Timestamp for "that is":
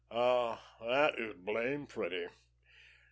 0.81-1.35